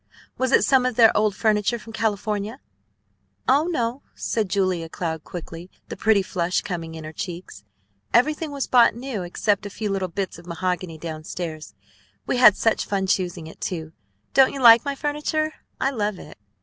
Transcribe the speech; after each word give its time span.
Was 0.35 0.51
it 0.51 0.63
some 0.65 0.83
of 0.87 0.95
their 0.95 1.15
old 1.15 1.35
furniture 1.35 1.77
from 1.77 1.93
California?" 1.93 2.59
"Oh, 3.47 3.67
no," 3.67 4.01
said 4.15 4.49
Julia 4.49 4.89
Cloud 4.89 5.23
quickly, 5.23 5.69
the 5.89 5.95
pretty 5.95 6.23
flush 6.23 6.61
coming 6.61 6.95
in 6.95 7.03
her 7.03 7.13
cheeks. 7.13 7.63
"Everything 8.11 8.49
was 8.49 8.65
bought 8.65 8.95
new 8.95 9.21
except 9.21 9.67
a 9.67 9.69
few 9.69 9.91
little 9.91 10.07
bits 10.07 10.39
of 10.39 10.47
mahogany 10.47 10.97
down 10.97 11.23
stairs. 11.23 11.75
We 12.25 12.37
had 12.37 12.57
such 12.57 12.87
fun 12.87 13.05
choosing 13.05 13.45
it, 13.45 13.61
too. 13.61 13.91
Don't 14.33 14.53
you 14.53 14.59
like 14.59 14.83
my 14.83 14.95
furniture? 14.95 15.53
I 15.79 15.91
love 15.91 16.17
it. 16.17 16.35